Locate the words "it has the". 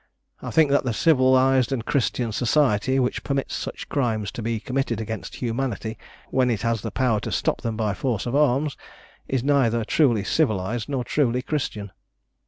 6.49-6.89